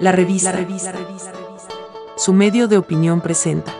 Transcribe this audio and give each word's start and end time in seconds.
La 0.00 0.12
revista. 0.12 0.54
Su 2.16 2.32
medio 2.32 2.68
de 2.68 2.78
opinión 2.78 3.20
presenta 3.20 3.74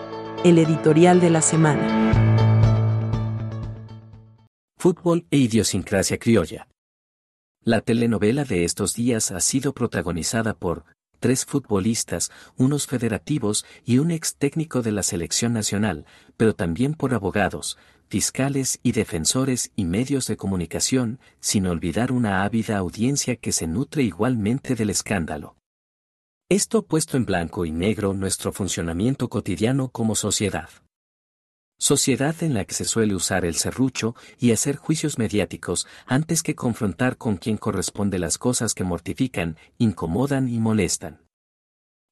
el 0.45 0.58
editorial 0.58 1.19
de 1.19 1.31
la 1.31 1.41
semana. 1.41 2.12
Fútbol 4.76 5.26
e 5.30 5.39
idiosincrasia 5.39 6.19
criolla. 6.19 6.69
La 7.64 7.80
telenovela 7.80 8.45
de 8.45 8.64
estos 8.67 8.93
días 8.93 9.30
ha 9.30 9.41
sido 9.41 9.73
protagonizada 9.73 10.53
por 10.53 10.85
tres 11.21 11.46
futbolistas, 11.46 12.30
unos 12.59 12.87
federativos 12.87 13.64
y 13.87 13.96
un 13.96 14.11
ex 14.11 14.37
técnico 14.37 14.82
de 14.82 14.93
la 14.93 15.02
selección 15.02 15.55
nacional, 15.55 16.05
pero 16.37 16.55
también 16.55 16.93
por 16.93 17.14
abogados, 17.14 17.79
fiscales 18.09 18.79
y 18.82 18.93
defensores 18.93 19.73
y 19.75 19.87
medios 19.87 20.27
de 20.27 20.37
comunicación, 20.37 21.18
sin 21.41 21.66
olvidar 21.66 22.12
una 22.12 22.45
ávida 22.45 22.77
audiencia 22.77 23.37
que 23.37 23.52
se 23.52 23.66
nutre 23.66 24.02
igualmente 24.02 24.75
del 24.75 24.91
escándalo. 24.91 25.57
Esto 26.53 26.82
puesto 26.82 27.17
en 27.17 27.27
blanco 27.27 27.64
y 27.64 27.71
negro 27.71 28.13
nuestro 28.13 28.50
funcionamiento 28.50 29.29
cotidiano 29.29 29.89
como 29.90 30.17
sociedad. 30.17 30.68
Sociedad 31.79 32.34
en 32.42 32.54
la 32.54 32.64
que 32.64 32.74
se 32.74 32.84
suele 32.84 33.14
usar 33.14 33.45
el 33.45 33.54
serrucho 33.54 34.16
y 34.36 34.50
hacer 34.50 34.74
juicios 34.74 35.16
mediáticos 35.16 35.86
antes 36.06 36.42
que 36.42 36.56
confrontar 36.56 37.18
con 37.18 37.36
quien 37.36 37.56
corresponde 37.56 38.18
las 38.18 38.36
cosas 38.36 38.74
que 38.74 38.82
mortifican, 38.82 39.59
incomodan 39.78 40.48
y 40.48 40.59
molestan. 40.59 41.20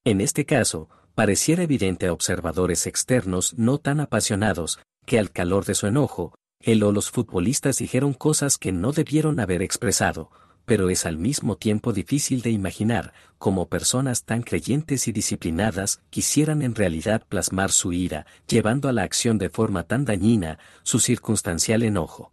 En 0.04 0.20
este 0.20 0.46
caso, 0.46 0.88
pareciera 1.16 1.64
evidente 1.64 2.06
a 2.06 2.12
observadores 2.12 2.86
externos 2.86 3.54
no 3.58 3.78
tan 3.78 3.98
apasionados, 3.98 4.78
que 5.04 5.18
al 5.18 5.32
calor 5.32 5.64
de 5.64 5.74
su 5.74 5.88
enojo, 5.88 6.36
él 6.60 6.84
o 6.84 6.92
los 6.92 7.10
futbolistas 7.10 7.78
dijeron 7.78 8.14
cosas 8.14 8.56
que 8.56 8.70
no 8.70 8.92
debieron 8.92 9.40
haber 9.40 9.62
expresado, 9.62 10.30
pero 10.68 10.90
es 10.90 11.06
al 11.06 11.16
mismo 11.16 11.56
tiempo 11.56 11.94
difícil 11.94 12.42
de 12.42 12.50
imaginar 12.50 13.14
cómo 13.38 13.68
personas 13.68 14.24
tan 14.24 14.42
creyentes 14.42 15.08
y 15.08 15.12
disciplinadas 15.12 16.02
quisieran 16.10 16.60
en 16.60 16.74
realidad 16.74 17.24
plasmar 17.26 17.72
su 17.72 17.94
ira, 17.94 18.26
llevando 18.46 18.88
a 18.90 18.92
la 18.92 19.02
acción 19.02 19.38
de 19.38 19.48
forma 19.48 19.84
tan 19.84 20.04
dañina 20.04 20.58
su 20.82 21.00
circunstancial 21.00 21.82
enojo 21.82 22.32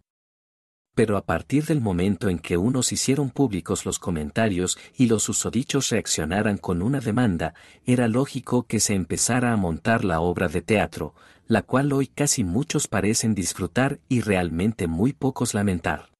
pero 0.96 1.18
a 1.18 1.26
partir 1.26 1.66
del 1.66 1.82
momento 1.82 2.30
en 2.30 2.38
que 2.38 2.56
unos 2.56 2.90
hicieron 2.90 3.28
públicos 3.28 3.84
los 3.84 3.98
comentarios 3.98 4.78
y 4.96 5.08
los 5.08 5.28
usodichos 5.28 5.90
reaccionaran 5.90 6.56
con 6.56 6.80
una 6.80 7.00
demanda, 7.00 7.52
era 7.84 8.08
lógico 8.08 8.62
que 8.62 8.80
se 8.80 8.94
empezara 8.94 9.52
a 9.52 9.56
montar 9.58 10.06
la 10.06 10.20
obra 10.20 10.48
de 10.48 10.62
teatro, 10.62 11.14
la 11.48 11.60
cual 11.60 11.92
hoy 11.92 12.06
casi 12.06 12.44
muchos 12.44 12.88
parecen 12.88 13.34
disfrutar 13.34 14.00
y 14.08 14.22
realmente 14.22 14.86
muy 14.86 15.12
pocos 15.12 15.52
lamentar. 15.52 16.15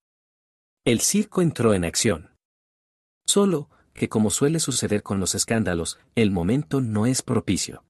El 0.87 1.01
circo 1.01 1.43
entró 1.43 1.75
en 1.75 1.85
acción. 1.85 2.31
Solo, 3.27 3.69
que 3.93 4.09
como 4.09 4.31
suele 4.31 4.61
suceder 4.61 5.03
con 5.03 5.19
los 5.19 5.35
escándalos, 5.35 5.99
el 6.15 6.31
momento 6.31 6.81
no 6.81 7.07
es 7.07 7.23
propicio. 7.23 7.83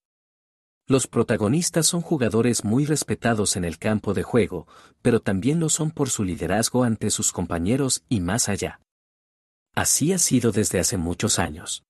Los 0.88 1.06
protagonistas 1.06 1.86
son 1.86 2.00
jugadores 2.00 2.64
muy 2.64 2.86
respetados 2.86 3.56
en 3.56 3.66
el 3.66 3.76
campo 3.76 4.14
de 4.14 4.22
juego, 4.22 4.66
pero 5.02 5.20
también 5.20 5.60
lo 5.60 5.68
son 5.68 5.90
por 5.90 6.08
su 6.08 6.24
liderazgo 6.24 6.84
ante 6.84 7.10
sus 7.10 7.32
compañeros 7.32 8.02
y 8.08 8.20
más 8.20 8.48
allá. 8.48 8.80
Así 9.74 10.14
ha 10.14 10.18
sido 10.18 10.50
desde 10.50 10.80
hace 10.80 10.96
muchos 10.96 11.38
años. 11.38 11.84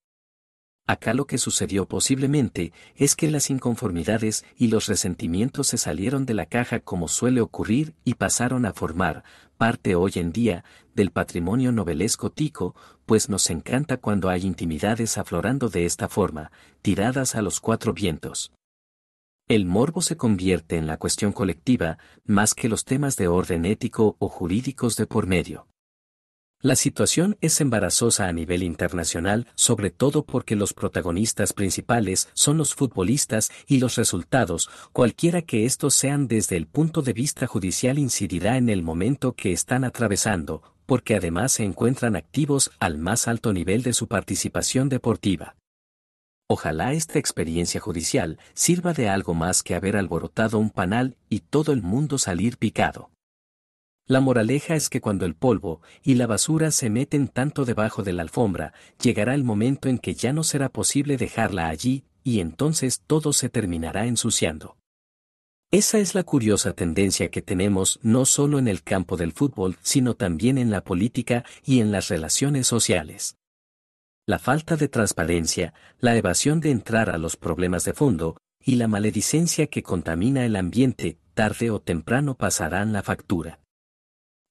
Acá 0.89 1.15
lo 1.15 1.27
que 1.27 1.39
sucedió 1.39 1.87
posiblemente 1.87 2.73
es 2.95 3.17
que 3.17 3.29
las 3.29 3.51
inconformidades 3.51 4.45
y 4.56 4.69
los 4.69 4.87
resentimientos 4.87 5.67
se 5.67 5.78
salieron 5.78 6.27
de 6.27 6.34
la 6.34 6.47
caja 6.47 6.78
como 6.78 7.09
suele 7.09 7.41
ocurrir 7.41 7.95
y 8.05 8.15
pasaron 8.15 8.65
a 8.67 8.73
formar 8.73 9.25
parte 9.56 9.97
hoy 9.97 10.12
en 10.15 10.31
día 10.31 10.65
del 10.95 11.11
patrimonio 11.11 11.73
novelesco 11.73 12.31
tico, 12.31 12.77
pues 13.05 13.28
nos 13.28 13.51
encanta 13.51 13.97
cuando 13.97 14.28
hay 14.28 14.43
intimidades 14.43 15.19
aflorando 15.19 15.69
de 15.69 15.87
esta 15.87 16.09
forma, 16.09 16.53
tiradas 16.83 17.34
a 17.34 17.43
los 17.43 17.61
cuatro 17.61 17.93
vientos. 17.93 18.53
El 19.48 19.65
morbo 19.65 20.03
se 20.03 20.17
convierte 20.17 20.77
en 20.77 20.87
la 20.87 20.98
cuestión 20.98 21.33
colectiva, 21.33 21.99
más 22.25 22.55
que 22.55 22.69
los 22.69 22.84
temas 22.84 23.16
de 23.16 23.28
orden 23.28 23.65
ético 23.65 24.16
o 24.19 24.28
jurídicos 24.28 24.97
de 24.97 25.06
por 25.06 25.27
medio. 25.27 25.66
La 26.66 26.75
situación 26.75 27.38
es 27.41 27.60
embarazosa 27.60 28.27
a 28.27 28.32
nivel 28.32 28.65
internacional, 28.65 29.47
sobre 29.54 29.91
todo 29.91 30.25
porque 30.25 30.56
los 30.56 30.75
protagonistas 30.75 31.53
principales 31.53 32.28
son 32.34 32.59
los 32.59 32.75
futbolistas 32.75 33.53
y 33.69 33.78
los 33.78 33.94
resultados, 33.94 34.69
cualquiera 34.93 35.43
que 35.43 35.65
estos 35.65 35.94
sean 35.94 36.26
desde 36.26 36.56
el 36.56 36.66
punto 36.66 37.03
de 37.03 37.12
vista 37.12 37.47
judicial, 37.47 38.00
incidirá 38.00 38.56
en 38.56 38.69
el 38.69 38.82
momento 38.82 39.34
que 39.34 39.53
están 39.53 39.84
atravesando, 39.84 40.75
porque 40.87 41.15
además 41.15 41.53
se 41.53 41.62
encuentran 41.62 42.16
activos 42.16 42.72
al 42.81 42.99
más 42.99 43.28
alto 43.28 43.53
nivel 43.53 43.84
de 43.84 43.93
su 43.93 44.09
participación 44.09 44.88
deportiva. 44.88 45.55
Ojalá 46.49 46.94
esta 46.94 47.21
experiencia 47.21 47.81
judicial 47.81 48.41
sirva 48.55 48.93
de 48.93 49.09
algo 49.09 49.34
más 49.34 49.62
que 49.62 49.76
haber 49.76 49.97
alborotado 49.97 50.59
un 50.59 50.71
panal 50.71 51.16
y 51.28 51.43
todo 51.43 51.71
el 51.71 51.82
mundo 51.82 52.19
salir 52.19 52.56
picado. 52.56 53.10
La 54.06 54.21
moraleja 54.21 54.77
es 54.77 54.89
que 54.89 55.00
cuando 55.00 55.27
el 55.27 55.34
polvo 55.34 55.81
y 56.03 56.15
la 56.15 56.27
basura 56.27 56.71
se 56.71 56.91
meten 56.91 57.28
tanto 57.28 57.65
debajo 57.65 58.03
de 58.03 58.12
la 58.12 58.22
alfombra, 58.22 58.72
llegará 59.03 59.34
el 59.34 59.44
momento 59.44 59.89
en 59.89 59.99
que 59.99 60.15
ya 60.15 60.33
no 60.33 60.44
será 60.44 60.69
posible 60.69 61.17
dejarla 61.17 61.69
allí, 61.69 62.05
y 62.22 62.41
entonces 62.41 63.03
todo 63.06 63.33
se 63.33 63.49
terminará 63.49 64.06
ensuciando. 64.06 64.77
Esa 65.72 65.99
es 65.99 66.15
la 66.15 66.22
curiosa 66.22 66.72
tendencia 66.72 67.31
que 67.31 67.43
tenemos 67.43 67.99
no 68.03 68.25
solo 68.25 68.59
en 68.59 68.69
el 68.69 68.83
campo 68.83 69.17
del 69.17 69.33
fútbol, 69.33 69.77
sino 69.83 70.15
también 70.15 70.59
en 70.59 70.71
la 70.71 70.84
política 70.84 71.44
y 71.65 71.81
en 71.81 71.91
las 71.91 72.09
relaciones 72.09 72.67
sociales 72.67 73.37
la 74.27 74.41
falta 74.41 74.77
de 74.77 74.88
transparencia, 74.88 75.73
la 76.00 76.17
evasión 76.17 76.61
de 76.61 76.73
entrar 76.73 77.11
a 77.11 77.19
los 77.19 77.37
problemas 77.37 77.84
de 77.84 77.93
fondo, 77.93 78.37
y 78.61 78.75
la 78.75 78.88
maledicencia 78.88 79.69
que 79.69 79.84
contamina 79.84 80.44
el 80.44 80.56
ambiente, 80.56 81.19
tarde 81.34 81.71
o 81.71 81.81
temprano 81.81 82.34
pasarán 82.34 82.93
la 82.93 83.05
factura. 83.05 83.61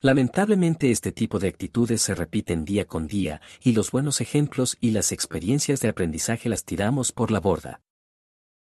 Lamentablemente 0.02 0.92
este 0.92 1.12
tipo 1.12 1.40
de 1.40 1.48
actitudes 1.48 2.02
se 2.02 2.16
repiten 2.16 2.66
día 2.66 2.86
con 2.86 3.08
día, 3.08 3.42
y 3.62 3.74
los 3.74 3.92
buenos 3.92 4.22
ejemplos 4.22 4.78
y 4.80 4.92
las 4.92 5.12
experiencias 5.12 5.80
de 5.80 5.90
aprendizaje 5.90 6.50
las 6.50 6.64
tiramos 6.64 7.12
por 7.12 7.32
la 7.32 7.40
borda. 7.40 7.82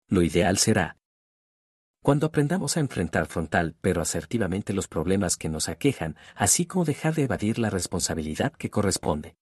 Lo 0.07 0.21
ideal 0.21 0.57
será, 0.57 0.97
cuando 2.03 2.25
aprendamos 2.25 2.77
a 2.77 2.79
enfrentar 2.79 3.27
frontal 3.27 3.75
pero 3.79 4.01
asertivamente 4.01 4.73
los 4.73 4.87
problemas 4.87 5.37
que 5.37 5.49
nos 5.49 5.69
aquejan, 5.69 6.17
así 6.35 6.65
como 6.65 6.83
dejar 6.83 7.13
de 7.13 7.23
evadir 7.23 7.59
la 7.59 7.69
responsabilidad 7.69 8.53
que 8.53 8.71
corresponde. 8.71 9.35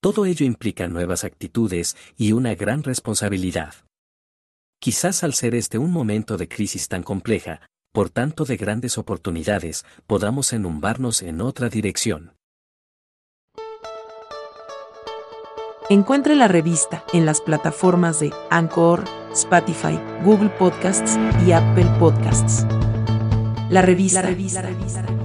Todo 0.00 0.26
ello 0.26 0.44
implica 0.44 0.88
nuevas 0.88 1.22
actitudes 1.22 1.96
y 2.16 2.32
una 2.32 2.56
gran 2.56 2.82
responsabilidad. 2.82 3.74
Quizás 4.80 5.22
al 5.22 5.34
ser 5.34 5.54
este 5.54 5.78
un 5.78 5.92
momento 5.92 6.36
de 6.36 6.48
crisis 6.48 6.88
tan 6.88 7.04
compleja, 7.04 7.60
por 7.98 8.10
tanto 8.10 8.44
de 8.44 8.56
grandes 8.56 8.96
oportunidades, 8.96 9.84
podamos 10.06 10.52
enumbarnos 10.52 11.20
en 11.20 11.40
otra 11.40 11.68
dirección. 11.68 12.36
Encuentre 15.90 16.36
la 16.36 16.46
revista 16.46 17.02
en 17.12 17.26
las 17.26 17.40
plataformas 17.40 18.20
de 18.20 18.32
Anchor, 18.50 19.02
Spotify, 19.32 19.98
Google 20.22 20.50
Podcasts 20.50 21.18
y 21.44 21.50
Apple 21.50 21.88
Podcasts. 21.98 22.64
La 23.68 23.82
revista, 23.82 24.22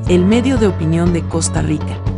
el 0.09 0.25
medio 0.25 0.57
de 0.57 0.65
opinión 0.65 1.13
de 1.13 1.21
Costa 1.27 1.61
Rica. 1.61 2.12